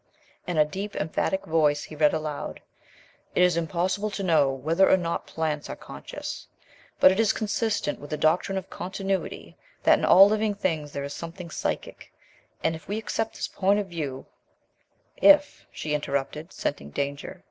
[0.47, 2.59] In a deep, emphatic voice he read aloud:
[3.35, 6.47] '"It is impossible to know whether or not plants are conscious;
[6.99, 11.03] but it is consistent with the doctrine of continuity that in all living things there
[11.03, 12.11] is something psychic,
[12.63, 14.25] and if we accept this point of view'"
[15.17, 17.39] "If," she interrupted, scenting danger.